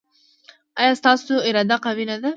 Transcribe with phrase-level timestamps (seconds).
[0.81, 2.29] ایا ستاسو اراده قوي نه ده؟